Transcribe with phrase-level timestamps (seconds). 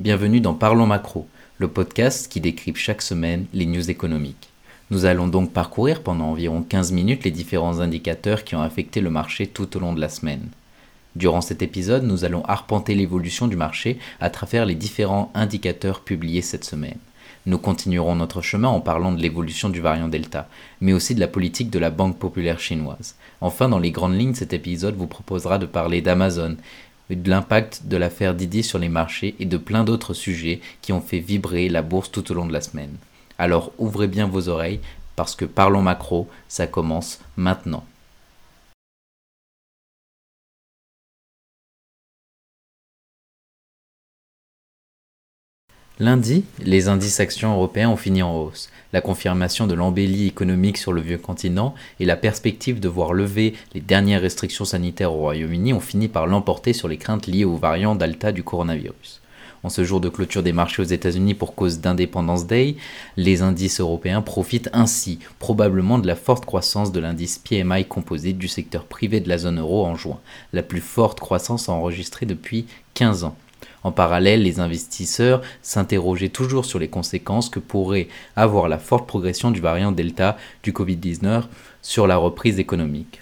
[0.00, 1.26] Bienvenue dans Parlons Macro,
[1.58, 4.48] le podcast qui décrypte chaque semaine les news économiques.
[4.92, 9.10] Nous allons donc parcourir pendant environ 15 minutes les différents indicateurs qui ont affecté le
[9.10, 10.50] marché tout au long de la semaine.
[11.16, 16.42] Durant cet épisode, nous allons arpenter l'évolution du marché à travers les différents indicateurs publiés
[16.42, 16.98] cette semaine.
[17.46, 20.48] Nous continuerons notre chemin en parlant de l'évolution du variant Delta,
[20.80, 23.16] mais aussi de la politique de la Banque populaire chinoise.
[23.40, 26.56] Enfin, dans les grandes lignes, cet épisode vous proposera de parler d'Amazon
[27.16, 31.00] de l'impact de l'affaire Didi sur les marchés et de plein d'autres sujets qui ont
[31.00, 32.96] fait vibrer la bourse tout au long de la semaine.
[33.38, 34.80] Alors ouvrez bien vos oreilles
[35.16, 37.84] parce que Parlons Macro, ça commence maintenant.
[46.00, 48.70] Lundi, les indices actions européens ont fini en hausse.
[48.92, 53.54] La confirmation de l'embellie économique sur le vieux continent et la perspective de voir lever
[53.74, 57.56] les dernières restrictions sanitaires au Royaume-Uni ont fini par l'emporter sur les craintes liées aux
[57.56, 59.20] variants Delta du coronavirus.
[59.64, 62.76] En ce jour de clôture des marchés aux États-Unis pour cause d'Independence Day,
[63.16, 68.46] les indices européens profitent ainsi probablement de la forte croissance de l'indice PMI composé du
[68.46, 70.20] secteur privé de la zone euro en juin,
[70.52, 73.36] la plus forte croissance enregistrée depuis 15 ans.
[73.84, 79.50] En parallèle, les investisseurs s'interrogeaient toujours sur les conséquences que pourrait avoir la forte progression
[79.50, 81.44] du variant Delta du Covid-19
[81.82, 83.20] sur la reprise économique.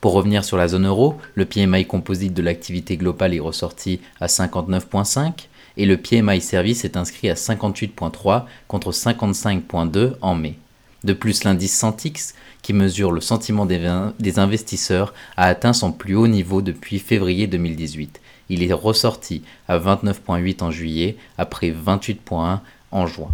[0.00, 4.26] Pour revenir sur la zone euro, le PMI composite de l'activité globale est ressorti à
[4.26, 10.58] 59.5 et le PMI service est inscrit à 58.3 contre 55.2 en mai.
[11.04, 16.28] De plus, l'indice Santix, qui mesure le sentiment des, investisseurs, a atteint son plus haut
[16.28, 23.30] niveau depuis février 2018 il est ressorti à 29,8 en juillet après 28,1 en juin.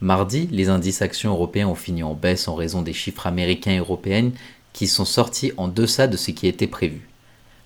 [0.00, 3.78] Mardi, les indices actions européens ont fini en baisse en raison des chiffres américains et
[3.78, 4.32] européens
[4.72, 7.08] qui sont sortis en deçà de ce qui était prévu.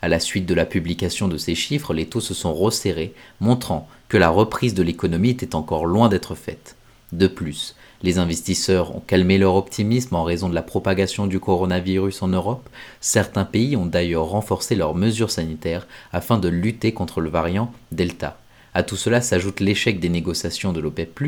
[0.03, 3.89] À la suite de la publication de ces chiffres, les taux se sont resserrés, montrant
[4.09, 6.77] que la reprise de l'économie était encore loin d'être faite.
[7.13, 7.75] De plus,
[8.07, 12.69] les investisseurs ont calmé leur optimisme en raison de la propagation du coronavirus en Europe.
[13.01, 18.39] Certains pays ont d'ailleurs renforcé leurs mesures sanitaires afin de lutter contre le variant Delta.
[18.75, 21.19] À tout cela s'ajoute l'échec des négociations de l'OPEP+.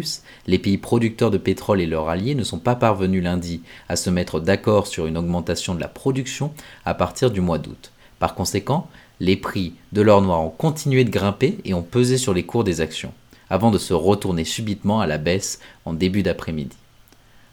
[0.46, 4.08] Les pays producteurs de pétrole et leurs alliés ne sont pas parvenus lundi à se
[4.08, 6.52] mettre d'accord sur une augmentation de la production
[6.84, 7.90] à partir du mois d'août.
[8.20, 8.88] Par conséquent,
[9.18, 12.62] les prix de l'or noir ont continué de grimper et ont pesé sur les cours
[12.62, 13.12] des actions
[13.50, 16.76] avant de se retourner subitement à la baisse en début d'après-midi.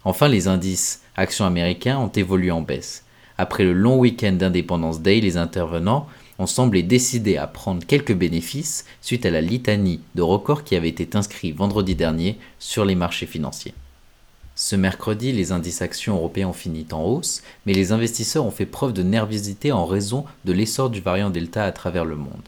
[0.04, 3.04] Enfin, les indices actions américains ont évolué en baisse.
[3.38, 6.08] Après le long week-end d'Independence Day, les intervenants
[6.38, 10.90] ont semblé décidés à prendre quelques bénéfices suite à la litanie de records qui avait
[10.90, 13.74] été inscrits vendredi dernier sur les marchés financiers.
[14.58, 18.66] Ce mercredi, les indices actions européens ont fini en hausse, mais les investisseurs ont fait
[18.66, 22.42] preuve de nervosité en raison de l'essor du variant Delta à travers le monde.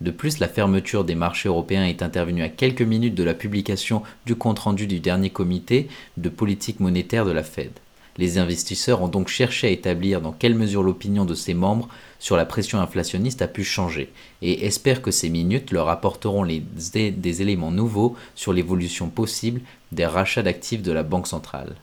[0.00, 4.02] De plus, la fermeture des marchés européens est intervenue à quelques minutes de la publication
[4.24, 7.72] du compte-rendu du dernier comité de politique monétaire de la Fed.
[8.16, 12.36] Les investisseurs ont donc cherché à établir dans quelle mesure l'opinion de ses membres sur
[12.36, 14.10] la pression inflationniste a pu changer
[14.42, 19.60] et espèrent que ces minutes leur apporteront des éléments nouveaux sur l'évolution possible
[19.92, 21.76] des rachats d'actifs de la Banque centrale.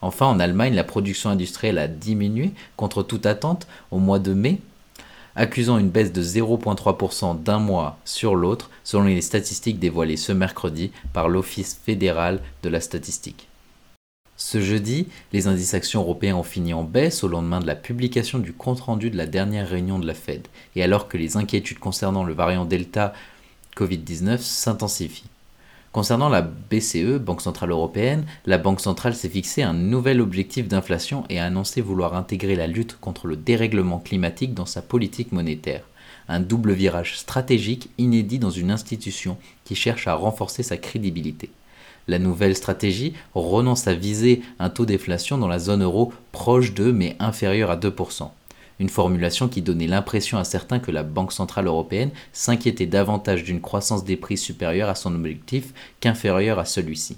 [0.00, 4.60] Enfin, en Allemagne, la production industrielle a diminué contre toute attente au mois de mai
[5.36, 10.92] accusant une baisse de 0,3% d'un mois sur l'autre selon les statistiques dévoilées ce mercredi
[11.12, 13.48] par l'Office fédéral de la statistique.
[14.36, 18.38] Ce jeudi, les indices actions européens ont fini en baisse au lendemain de la publication
[18.40, 22.24] du compte-rendu de la dernière réunion de la Fed, et alors que les inquiétudes concernant
[22.24, 23.12] le variant Delta
[23.76, 25.30] Covid-19 s'intensifient.
[25.94, 31.22] Concernant la BCE, Banque Centrale Européenne, la Banque Centrale s'est fixé un nouvel objectif d'inflation
[31.30, 35.84] et a annoncé vouloir intégrer la lutte contre le dérèglement climatique dans sa politique monétaire.
[36.26, 41.50] Un double virage stratégique inédit dans une institution qui cherche à renforcer sa crédibilité.
[42.08, 46.90] La nouvelle stratégie renonce à viser un taux d'inflation dans la zone euro proche de
[46.90, 48.30] mais inférieur à 2%
[48.80, 53.60] une formulation qui donnait l'impression à certains que la Banque centrale européenne s'inquiétait davantage d'une
[53.60, 57.16] croissance des prix supérieure à son objectif qu'inférieure à celui-ci.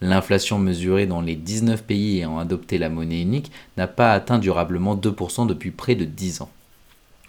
[0.00, 4.94] L'inflation mesurée dans les 19 pays ayant adopté la monnaie unique n'a pas atteint durablement
[4.94, 6.50] 2% depuis près de 10 ans.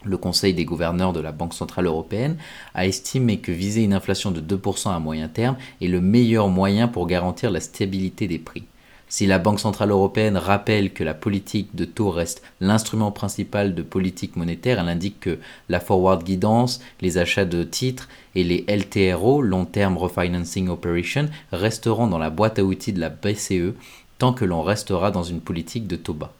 [0.03, 2.37] Le Conseil des gouverneurs de la Banque centrale européenne
[2.73, 6.87] a estimé que viser une inflation de 2% à moyen terme est le meilleur moyen
[6.87, 8.63] pour garantir la stabilité des prix.
[9.09, 13.81] Si la Banque Centrale Européenne rappelle que la politique de taux reste l'instrument principal de
[13.81, 15.39] politique monétaire, elle indique que
[15.69, 22.07] la forward guidance, les achats de titres et les LTRO, Long Term Refinancing Operation, resteront
[22.07, 23.75] dans la boîte à outils de la BCE
[24.17, 26.33] tant que l'on restera dans une politique de taux bas.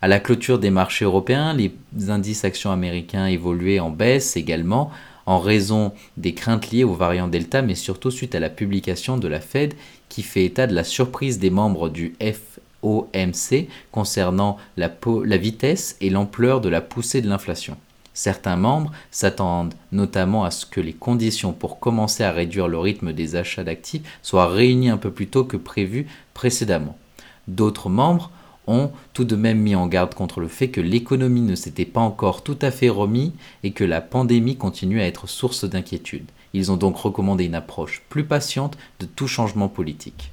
[0.00, 1.74] À la clôture des marchés européens, les
[2.08, 4.90] indices actions américains évoluaient en baisse également,
[5.26, 9.28] en raison des craintes liées au variant Delta, mais surtout suite à la publication de
[9.28, 9.74] la Fed
[10.10, 14.90] qui fait état de la surprise des membres du FOMC concernant la,
[15.38, 17.78] vitesse et l'ampleur de la poussée de l'inflation.
[18.12, 23.14] Certains membres s'attendent notamment à ce que les conditions pour commencer à réduire le rythme
[23.14, 26.98] des achats d'actifs soient réunies un peu plus tôt que prévu précédemment.
[27.48, 28.30] D'autres membres
[28.66, 32.00] ont tout de même mis en garde contre le fait que l'économie ne s'était pas
[32.00, 36.26] encore tout à fait remis et que la pandémie continue à être source d'inquiétude.
[36.52, 40.32] Ils ont donc recommandé une approche plus patiente de tout changement politique.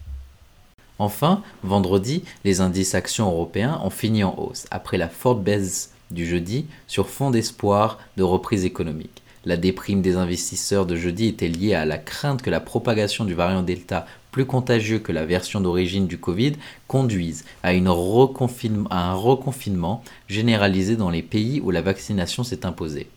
[0.99, 6.25] Enfin, vendredi, les indices actions européens ont fini en hausse, après la forte baisse du
[6.25, 9.21] jeudi sur fond d'espoir de reprise économique.
[9.45, 13.33] La déprime des investisseurs de jeudi était liée à la crainte que la propagation du
[13.33, 16.53] variant Delta, plus contagieux que la version d'origine du Covid,
[16.87, 23.07] conduise à, un reconfinement généralisé dans les pays où la vaccination s'est imposée.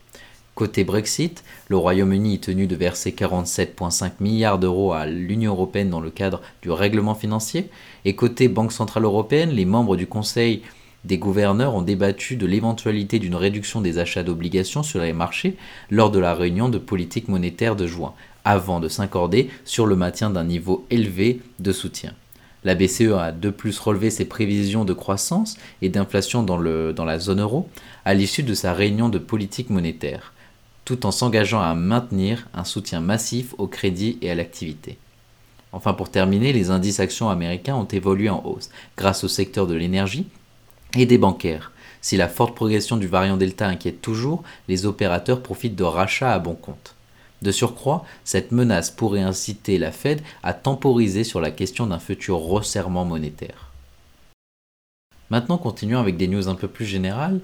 [0.54, 6.00] Côté Brexit, le Royaume-Uni est tenu de verser 47,5 milliards d'euros à l'Union européenne dans
[6.00, 7.70] le cadre du règlement financier.
[8.04, 10.62] Et côté Banque centrale européenne, les membres du Conseil
[11.04, 15.56] des gouverneurs ont débattu de l'éventualité d'une réduction des achats d'obligations sur les marchés
[15.90, 18.12] lors de la réunion de politique monétaire de juin,
[18.44, 22.12] avant de s'accorder sur le maintien d'un niveau élevé de soutien.
[22.64, 27.18] La BCE a de plus relevé ses prévisions de croissance et d'inflation dans, dans la
[27.18, 27.70] zone euro
[28.04, 30.34] à l'issue de sa réunion de politique monétaire,
[30.90, 34.98] tout en s'engageant à maintenir un soutien massif au crédit et à l'activité.
[35.70, 39.76] Enfin, pour terminer, les indices actions américains ont évolué en hausse grâce au secteur de
[39.76, 40.26] l'énergie
[40.96, 41.70] et des bancaires.
[42.00, 46.40] Si la forte progression du variant Delta inquiète toujours, les opérateurs profitent de rachats à
[46.40, 46.96] bon compte.
[47.40, 52.38] De surcroît, cette menace pourrait inciter la Fed à temporiser sur la question d'un futur
[52.38, 53.70] resserrement monétaire.
[55.30, 57.40] Maintenant, continuons avec des news un peu plus générales,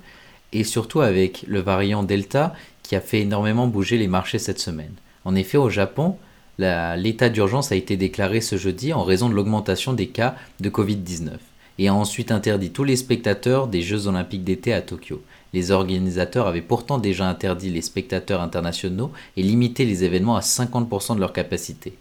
[0.52, 2.54] et surtout avec le variant Delta
[2.86, 4.94] qui a fait énormément bouger les marchés cette semaine.
[5.24, 6.16] En effet, au Japon,
[6.58, 11.30] l'état d'urgence a été déclaré ce jeudi en raison de l'augmentation des cas de Covid-19
[11.78, 15.22] et a ensuite interdit tous les spectateurs des Jeux olympiques d'été à Tokyo.
[15.52, 21.16] Les organisateurs avaient pourtant déjà interdit les spectateurs internationaux et limité les événements à 50%
[21.16, 21.94] de leur capacité.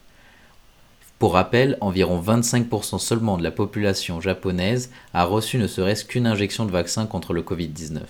[1.20, 6.66] Pour rappel, environ 25% seulement de la population japonaise a reçu ne serait-ce qu'une injection
[6.66, 8.02] de vaccin contre le Covid-19.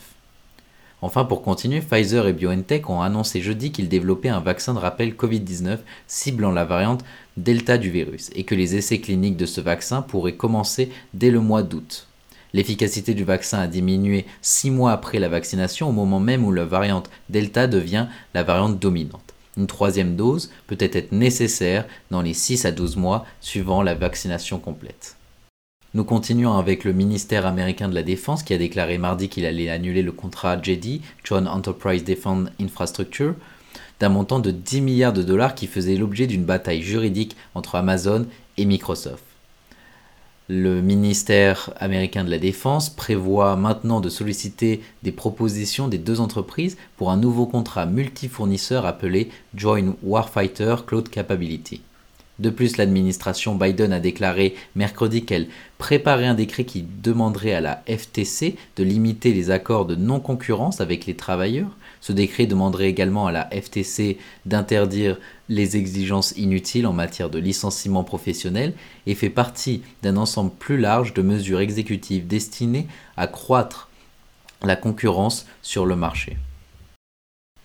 [1.02, 5.14] Enfin, pour continuer, Pfizer et BioNTech ont annoncé jeudi qu'ils développaient un vaccin de rappel
[5.14, 7.04] Covid-19 ciblant la variante
[7.38, 11.42] Delta du virus et que les essais cliniques de ce vaccin pourraient commencer dès le
[11.42, 12.08] mois d'août.
[12.54, 16.64] L'efficacité du vaccin a diminué 6 mois après la vaccination au moment même où la
[16.64, 19.34] variante Delta devient la variante dominante.
[19.58, 24.60] Une troisième dose peut être nécessaire dans les 6 à 12 mois suivant la vaccination
[24.60, 25.18] complète.
[25.96, 29.70] Nous continuons avec le ministère américain de la Défense qui a déclaré mardi qu'il allait
[29.70, 33.34] annuler le contrat JD, Joint Enterprise Defense Infrastructure,
[34.02, 38.26] d'un montant de 10 milliards de dollars qui faisait l'objet d'une bataille juridique entre Amazon
[38.58, 39.24] et Microsoft.
[40.50, 46.76] Le ministère américain de la Défense prévoit maintenant de solliciter des propositions des deux entreprises
[46.98, 51.80] pour un nouveau contrat multifournisseur appelé Joint Warfighter Cloud Capability.
[52.38, 55.48] De plus, l'administration Biden a déclaré mercredi qu'elle
[55.78, 61.06] préparait un décret qui demanderait à la FTC de limiter les accords de non-concurrence avec
[61.06, 61.70] les travailleurs.
[62.02, 65.18] Ce décret demanderait également à la FTC d'interdire
[65.48, 68.74] les exigences inutiles en matière de licenciement professionnel
[69.08, 73.90] et fait partie d'un ensemble plus large de mesures exécutives destinées à croître
[74.62, 76.38] la concurrence sur le marché.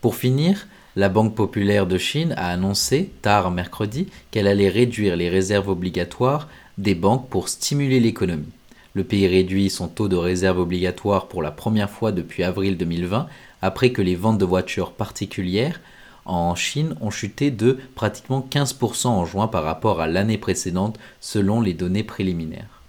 [0.01, 0.67] Pour finir,
[0.97, 6.49] la Banque populaire de Chine a annoncé, tard mercredi, qu'elle allait réduire les réserves obligatoires
[6.79, 8.53] des banques pour stimuler l'économie.
[8.95, 13.29] Le pays réduit son taux de réserve obligatoire pour la première fois depuis avril 2020,
[13.63, 15.81] après que les ventes de voitures particulières
[16.25, 21.61] en Chine ont chuté de pratiquement 15% en juin par rapport à l'année précédente selon
[21.61, 22.83] les données préliminaires.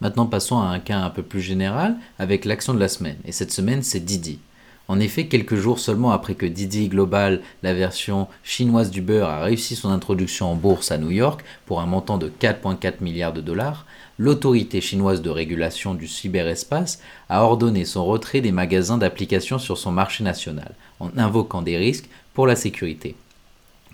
[0.00, 3.18] Maintenant passons à un cas un peu plus général avec l'action de la semaine.
[3.24, 4.38] Et cette semaine c'est Didi.
[4.90, 9.42] En effet, quelques jours seulement après que Didi Global, la version chinoise du beurre, a
[9.42, 13.42] réussi son introduction en bourse à New York pour un montant de 4,4 milliards de
[13.42, 13.84] dollars,
[14.16, 19.92] l'autorité chinoise de régulation du cyberespace a ordonné son retrait des magasins d'applications sur son
[19.92, 23.14] marché national, en invoquant des risques pour la sécurité.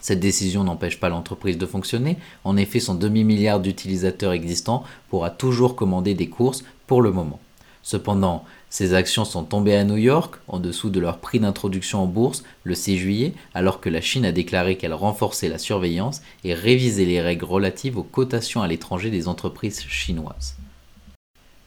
[0.01, 5.75] Cette décision n'empêche pas l'entreprise de fonctionner, en effet son demi-milliard d'utilisateurs existants pourra toujours
[5.75, 7.41] commander des courses pour le moment.
[7.83, 12.07] Cependant, ces actions sont tombées à New York, en dessous de leur prix d'introduction en
[12.07, 16.55] bourse, le 6 juillet, alors que la Chine a déclaré qu'elle renforçait la surveillance et
[16.55, 20.57] révisait les règles relatives aux cotations à l'étranger des entreprises chinoises.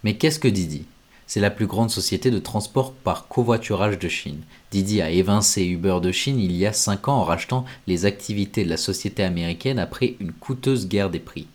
[0.03, 0.83] Mais qu'est-ce que Didi?
[1.27, 4.41] C'est la plus grande société de transport par covoiturage de Chine.
[4.71, 8.65] Didi a évincé Uber de Chine il y a 5 ans en rachetant les activités
[8.65, 11.47] de la société américaine après une coûteuse guerre des prix.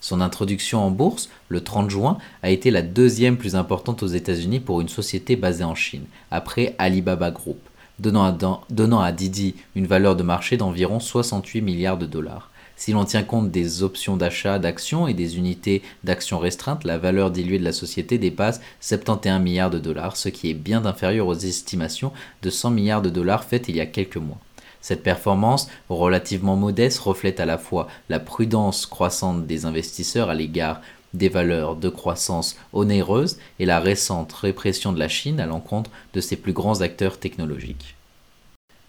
[0.00, 4.60] Son introduction en bourse, le 30 juin, a été la deuxième plus importante aux États-Unis
[4.60, 7.58] pour une société basée en Chine, après Alibaba Group,
[7.98, 12.50] donnant à, Didi une valeur de marché d'environ 68 milliards de dollars.
[12.76, 17.32] Si l'on tient compte des options d'achat d'actions et des unités d'actions restreintes, la valeur
[17.32, 21.34] diluée de la société dépasse 71 milliards de dollars, ce qui est bien inférieur aux
[21.34, 22.12] estimations
[22.42, 24.38] de 100 milliards de dollars faites il y a quelques mois.
[24.80, 30.80] Cette performance, relativement modeste, reflète à la fois la prudence croissante des investisseurs à l'égard
[31.14, 36.20] des valeurs de croissance onéreuses et la récente répression de la Chine à l'encontre de
[36.20, 37.96] ses plus grands acteurs technologiques.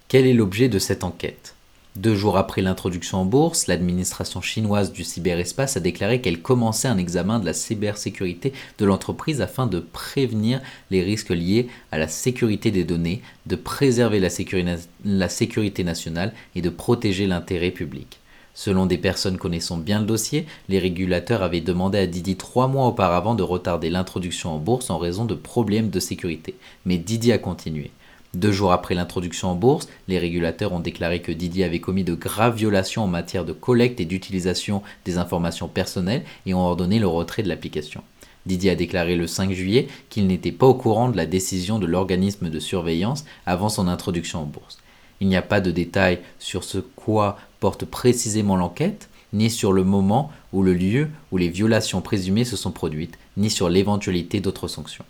[0.07, 1.55] Quel est l'objet de cette enquête?
[1.95, 6.99] Deux jours après l'introduction en bourse, l'administration chinoise du cyberespace a déclaré qu'elle commençait un
[6.99, 12.69] examen de la cybersécurité de l'entreprise afin de prévenir les risques liés à la sécurité
[12.69, 18.19] des données, de préserver la, sécurité, nationale et de protéger l'intérêt public.
[18.53, 22.87] Selon des personnes connaissant bien le dossier, les régulateurs avaient demandé à Didi trois mois
[22.87, 26.55] auparavant de retarder l'introduction en bourse en raison de problèmes de sécurité.
[26.85, 27.91] Mais Didi a continué.
[28.35, 32.13] Deux jours après l'introduction en bourse, les régulateurs ont déclaré que Didier avait commis de
[32.13, 37.07] graves violations en matière de collecte et d'utilisation des informations personnelles et ont ordonné le
[37.07, 38.03] retrait de l'application.
[38.45, 41.87] Didier a déclaré le 5 juillet qu'il n'était pas au courant de la décision de
[41.87, 44.77] l'organisme de surveillance avant son introduction en bourse.
[45.21, 49.83] Il n'y a pas de détails sur ce quoi porte précisément l'enquête, ni sur le
[49.83, 54.67] moment ou le lieu où les violations présumées se sont produites, ni sur l'éventualité d'autres
[54.67, 55.05] sanctions.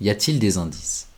[0.00, 1.08] Y a-t-il des indices?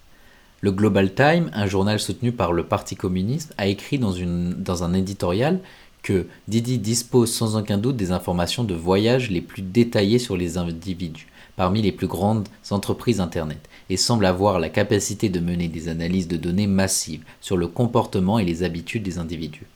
[0.60, 5.60] Le Global Time, un journal soutenu par le Parti communiste, a écrit dans, un éditorial
[6.02, 10.58] que Didi dispose sans aucun doute des informations de voyage les plus détaillées sur les
[10.58, 15.88] individus, parmi les plus grandes entreprises Internet, et semble avoir la capacité de mener des
[15.88, 19.66] analyses de données massives sur le comportement et les habitudes des individus.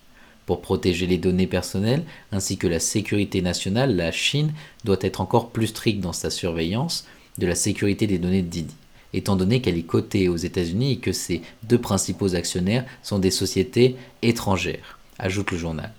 [0.46, 4.52] Pour protéger les données personnelles ainsi que la sécurité nationale, la Chine
[4.84, 7.06] doit être encore plus stricte dans sa surveillance
[7.38, 8.74] de la sécurité des données de Didi
[9.12, 13.30] étant donné qu'elle est cotée aux États-Unis et que ses deux principaux actionnaires sont des
[13.30, 15.92] sociétés étrangères, ajoute le journal.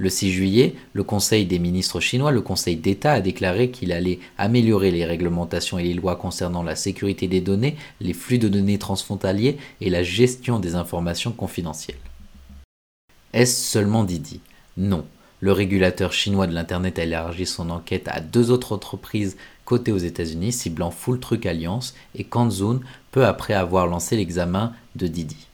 [0.00, 4.20] Le 6 juillet, le Conseil des ministres chinois, le Conseil d'État, a déclaré qu'il allait
[4.38, 8.78] améliorer les réglementations et les lois concernant la sécurité des données, les flux de données
[8.78, 11.98] transfrontaliers et la gestion des informations confidentielles.
[13.32, 14.40] Est-ce seulement Didi?
[14.76, 15.04] Non.
[15.40, 19.36] Le régulateur chinois de l'Internet a élargi son enquête à deux autres entreprises
[19.68, 25.06] côté aux États-Unis, ciblant Full Truck Alliance et Kanzun peu après avoir lancé l'examen de
[25.06, 25.46] Didi.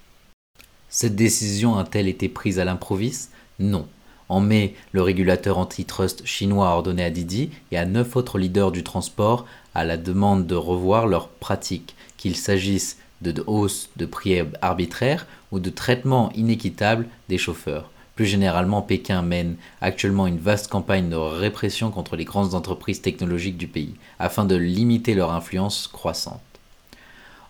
[0.89, 3.33] Cette décision a-t-elle été prise à l'improviste?
[3.59, 3.89] Non.
[4.29, 8.71] En mai, le régulateur antitrust chinois a ordonné à Didi et à neuf autres leaders
[8.71, 14.43] du transport à la demande de revoir leurs pratiques, qu'il s'agisse de hausse de prix
[14.63, 17.91] arbitraires ou de traitement inéquitable des chauffeurs.
[18.15, 23.57] Plus généralement, Pékin mène actuellement une vaste campagne de répression contre les grandes entreprises technologiques
[23.57, 26.41] du pays, afin de limiter leur influence croissante.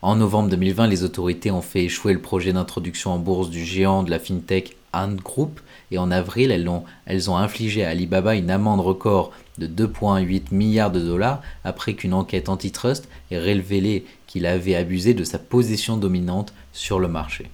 [0.01, 4.03] En novembre 2020, les autorités ont fait échouer le projet d'introduction en bourse du géant
[4.03, 8.35] de la fintech Ant Group et en avril, elles ont, elles ont infligé à Alibaba
[8.35, 14.47] une amende record de 2,8 milliards de dollars après qu'une enquête antitrust ait révélé qu'il
[14.47, 17.51] avait abusé de sa position dominante sur le marché.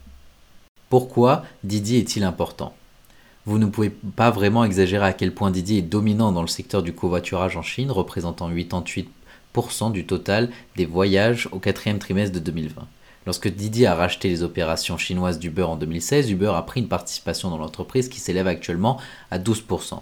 [0.88, 2.74] Pourquoi Didi est-il important?
[3.46, 6.82] Vous ne pouvez pas vraiment exagérer à quel point Didi est dominant dans le secteur
[6.82, 12.86] du covoiturage en Chine, représentant 88% du total des voyages au quatrième trimestre de 2020.
[13.26, 17.50] Lorsque Didi a racheté les opérations chinoises d'Uber en 2016, Uber a pris une participation
[17.50, 18.98] dans l'entreprise qui s'élève actuellement
[19.30, 20.00] à 12%.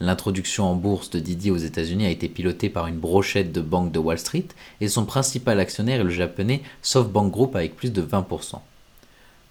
[0.00, 3.92] L'introduction en bourse de Didi aux États-Unis a été pilotée par une brochette de banques
[3.92, 4.46] de Wall Street
[4.80, 8.60] et son principal actionnaire est le japonais SoftBank Group avec plus de 20%.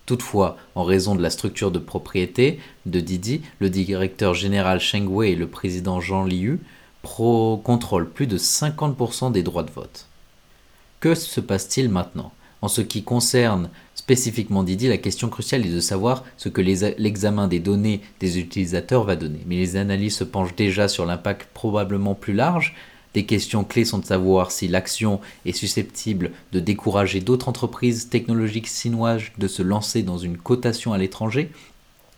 [0.09, 5.33] Toutefois, en raison de la structure de propriété de Didi, le directeur général Sheng Wei
[5.33, 6.61] et le président Jean Liu
[7.03, 10.07] contrôlent plus de 50% des droits de vote.
[10.99, 12.31] Que se passe-t-il maintenant?
[12.63, 17.47] En ce qui concerne spécifiquement Didi, la question cruciale est de savoir ce que l'examen
[17.47, 19.41] des données des utilisateurs va donner.
[19.45, 22.75] Mais les analyses se penchent déjà sur l'impact probablement plus large
[23.13, 28.69] des questions clés sont de savoir si l'action est susceptible de décourager d'autres entreprises technologiques
[28.69, 31.51] chinoises de se lancer dans une cotation à l'étranger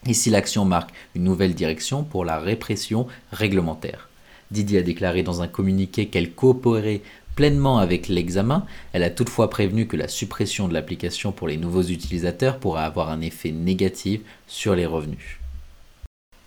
[0.05, 4.09] et si l'action marque une nouvelle direction pour la répression réglementaire.
[4.49, 7.01] Didier a déclaré dans un communiqué qu'elle coopérait
[7.35, 11.83] pleinement avec l'examen, elle a toutefois prévenu que la suppression de l'application pour les nouveaux
[11.83, 15.39] utilisateurs pourrait avoir un effet négatif sur les revenus.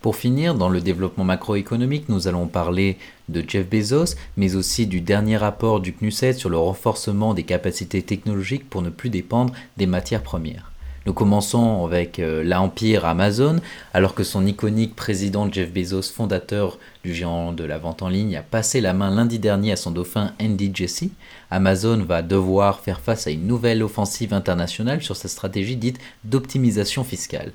[0.03, 5.01] Pour finir, dans le développement macroéconomique, nous allons parler de Jeff Bezos, mais aussi du
[5.01, 9.87] dernier rapport du CNUSET sur le renforcement des capacités technologiques pour ne plus dépendre des
[9.87, 10.71] matières premières.
[11.07, 13.61] Nous commençons avec euh, l'empire Amazon,
[13.93, 18.37] alors que son iconique président Jeff Bezos, fondateur du géant de la vente en ligne,
[18.37, 21.13] a passé la main lundi dernier à son dauphin Andy Jassy.
[21.51, 27.05] Amazon va devoir faire face à une nouvelle offensive internationale sur sa stratégie dite d'optimisation
[27.05, 27.53] fiscale.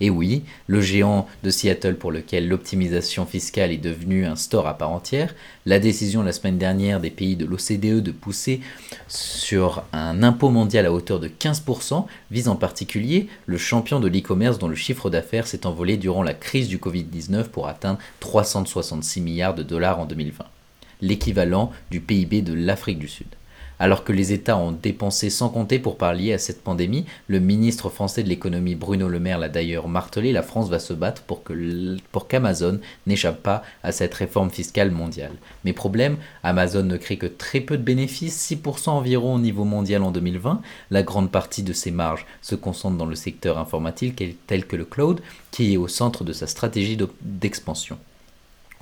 [0.00, 4.76] Et oui, le géant de Seattle pour lequel l'optimisation fiscale est devenue un store à
[4.76, 5.34] part entière,
[5.64, 8.60] la décision la semaine dernière des pays de l'OCDE de pousser
[9.08, 14.58] sur un impôt mondial à hauteur de 15% vise en particulier le champion de l'e-commerce
[14.58, 19.54] dont le chiffre d'affaires s'est envolé durant la crise du Covid-19 pour atteindre 366 milliards
[19.54, 20.44] de dollars en 2020,
[21.00, 23.28] l'équivalent du PIB de l'Afrique du Sud.
[23.78, 27.90] Alors que les États ont dépensé sans compter pour pallier à cette pandémie, le ministre
[27.90, 31.42] français de l'économie Bruno Le Maire l'a d'ailleurs martelé, la France va se battre pour
[31.42, 35.34] que pour qu'Amazon n'échappe pas à cette réforme fiscale mondiale.
[35.64, 40.02] Mais problème, Amazon ne crée que très peu de bénéfices, 6% environ au niveau mondial
[40.02, 40.62] en 2020.
[40.90, 44.86] La grande partie de ses marges se concentre dans le secteur informatique tel que le
[44.86, 47.98] cloud, qui est au centre de sa stratégie d'expansion.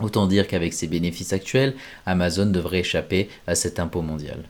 [0.03, 1.75] Autant dire qu'avec ses bénéfices actuels,
[2.07, 4.45] Amazon devrait échapper à cet impôt mondial.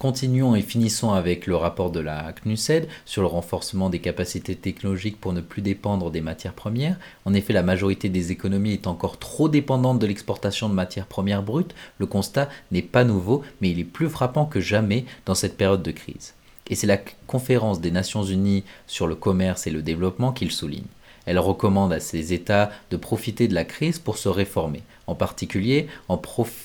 [0.00, 5.20] Continuons et finissons avec le rapport de la CNUSED sur le renforcement des capacités technologiques
[5.20, 6.98] pour ne plus dépendre des matières premières.
[7.26, 11.42] En effet, la majorité des économies est encore trop dépendante de l'exportation de matières premières
[11.42, 11.74] brutes.
[11.98, 15.82] Le constat n'est pas nouveau, mais il est plus frappant que jamais dans cette période
[15.82, 16.32] de crise.
[16.68, 20.84] Et c'est la conférence des Nations Unies sur le commerce et le développement qu'il souligne.
[21.26, 25.88] Elle recommande à ces États de profiter de la crise pour se réformer, en particulier
[26.08, 26.18] en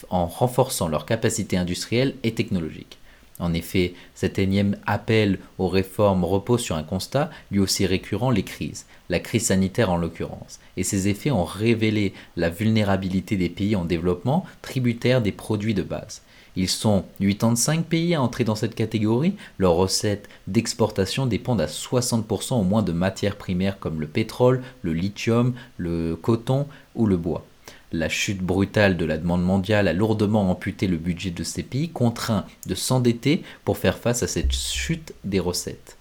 [0.09, 2.97] renforçant leurs capacités industrielles et technologiques.
[3.39, 8.43] En effet, cet énième appel aux réformes repose sur un constat, lui aussi récurrent, les
[8.43, 13.75] crises, la crise sanitaire en l'occurrence, et ses effets ont révélé la vulnérabilité des pays
[13.75, 16.21] en développement tributaires des produits de base.
[16.55, 22.53] Ils sont 85 pays à entrer dans cette catégorie, leurs recettes d'exportation dépendent à 60%
[22.53, 27.45] au moins de matières primaires comme le pétrole, le lithium, le coton ou le bois.
[27.91, 31.89] La chute brutale de la demande mondiale a lourdement amputé le budget de ces pays,
[31.89, 35.97] contraints de s'endetter pour faire face à cette chute des recettes.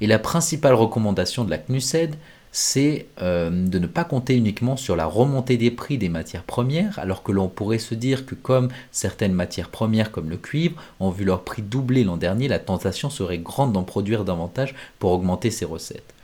[0.00, 2.16] Et la principale recommandation de la CNUSED,
[2.50, 6.98] c'est euh, de ne pas compter uniquement sur la remontée des prix des matières premières,
[6.98, 11.10] alors que l'on pourrait se dire que comme certaines matières premières comme le cuivre ont
[11.10, 15.50] vu leur prix doubler l'an dernier, la tentation serait grande d'en produire davantage pour augmenter
[15.50, 16.14] ses recettes.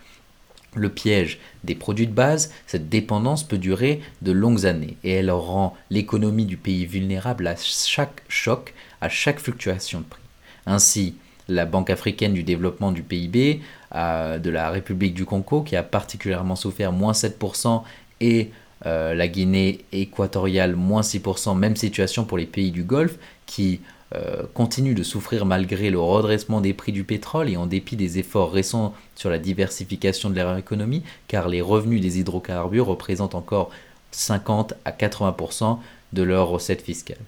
[0.75, 5.31] Le piège des produits de base, cette dépendance peut durer de longues années et elle
[5.31, 10.23] rend l'économie du pays vulnérable à chaque choc, à chaque fluctuation de prix.
[10.67, 11.15] Ainsi,
[11.49, 13.63] la Banque africaine du développement du PIB
[13.95, 17.83] de la République du Congo, qui a particulièrement souffert, moins 7%,
[18.21, 18.51] et
[18.87, 23.81] euh, la Guinée équatoriale, moins 6%, même situation pour les pays du Golfe, qui
[24.15, 28.19] euh, continuent de souffrir malgré le redressement des prix du pétrole et en dépit des
[28.19, 33.71] efforts récents sur la diversification de leur économie, car les revenus des hydrocarbures représentent encore
[34.13, 35.79] 50 à 80%
[36.15, 37.19] de leurs recettes fiscales.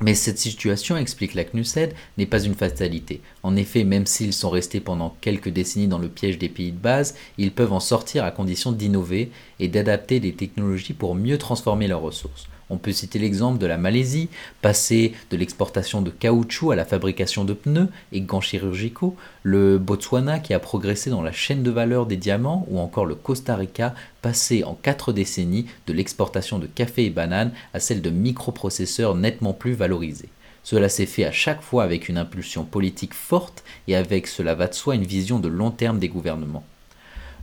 [0.00, 3.20] Mais cette situation, explique la CNUSED, n'est pas une fatalité.
[3.42, 6.78] En effet, même s'ils sont restés pendant quelques décennies dans le piège des pays de
[6.78, 11.88] base, ils peuvent en sortir à condition d'innover et d'adapter des technologies pour mieux transformer
[11.88, 12.48] leurs ressources.
[12.70, 14.28] On peut citer l'exemple de la Malaisie,
[14.60, 20.38] passée de l'exportation de caoutchouc à la fabrication de pneus et gants chirurgicaux, le Botswana
[20.38, 23.94] qui a progressé dans la chaîne de valeur des diamants, ou encore le Costa Rica,
[24.20, 29.54] passé en quatre décennies de l'exportation de café et bananes à celle de microprocesseurs nettement
[29.54, 30.28] plus valorisés.
[30.62, 34.66] Cela s'est fait à chaque fois avec une impulsion politique forte et avec, cela va
[34.66, 36.64] de soi, une vision de long terme des gouvernements.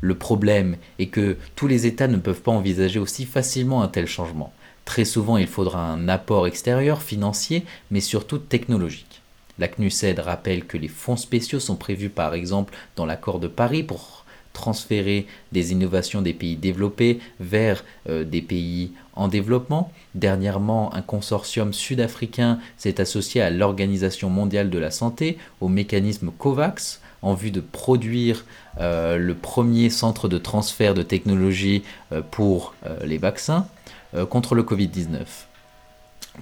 [0.02, 4.06] Le problème est que tous les États ne peuvent pas envisager aussi facilement un tel
[4.06, 4.54] changement.
[4.86, 9.22] Très souvent, il faudra un apport extérieur, financier, mais surtout technologique.
[9.58, 13.84] La CNUSED rappelle que les fonds spéciaux sont prévus par exemple dans l'accord de Paris
[13.84, 19.92] pour transférer des innovations des pays développés vers euh, des pays en développement.
[20.14, 27.02] Dernièrement, un consortium sud-africain s'est associé à l'Organisation mondiale de la santé, au mécanisme COVAX,
[27.22, 28.46] en vue de produire
[28.80, 33.68] euh, le premier centre de transfert de technologie euh, pour les vaccins.
[34.16, 35.26] Euh, contre le Covid-19.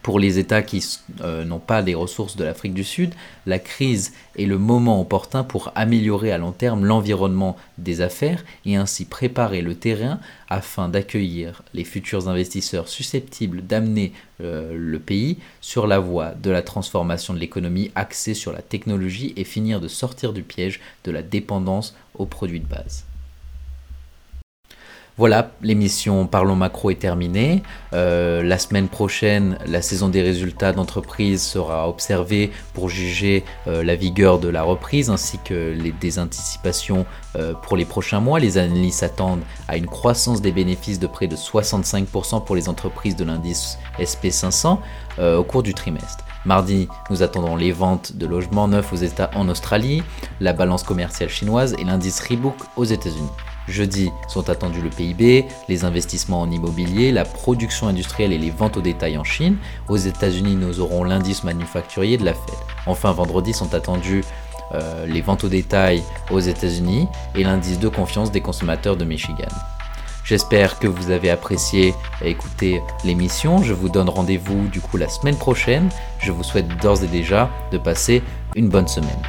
[0.01, 0.83] Pour les États qui
[1.21, 3.13] euh, n'ont pas des ressources de l'Afrique du Sud,
[3.45, 8.75] la crise est le moment opportun pour améliorer à long terme l'environnement des affaires et
[8.75, 15.85] ainsi préparer le terrain afin d'accueillir les futurs investisseurs susceptibles d'amener euh, le pays sur
[15.85, 20.33] la voie de la transformation de l'économie axée sur la technologie et finir de sortir
[20.33, 23.05] du piège de la dépendance aux produits de base.
[25.15, 27.61] Voilà, l'émission Parlons Macro est terminée.
[27.93, 33.95] Euh, la semaine prochaine, la saison des résultats d'entreprise sera observée pour juger euh, la
[33.95, 38.39] vigueur de la reprise ainsi que les désanticipations euh, pour les prochains mois.
[38.39, 43.15] Les analystes s'attendent à une croissance des bénéfices de près de 65% pour les entreprises
[43.15, 44.79] de l'indice SP500
[45.19, 46.25] au cours du trimestre.
[46.43, 50.01] Mardi, nous attendons les ventes de logements neufs aux États en Australie,
[50.39, 53.29] la balance commerciale chinoise et l'indice Rebook aux États-Unis.
[53.67, 58.77] Jeudi sont attendus le PIB, les investissements en immobilier, la production industrielle et les ventes
[58.77, 59.57] au détail en Chine.
[59.87, 62.55] Aux États-Unis, nous aurons l'indice manufacturier de la Fed.
[62.85, 64.23] Enfin, vendredi sont attendus
[64.73, 69.49] euh, les ventes au détail aux États-Unis et l'indice de confiance des consommateurs de Michigan.
[70.25, 73.61] J'espère que vous avez apprécié écouter l'émission.
[73.61, 75.89] Je vous donne rendez-vous du coup la semaine prochaine.
[76.19, 78.23] Je vous souhaite d'ores et déjà de passer
[78.55, 79.21] une bonne semaine.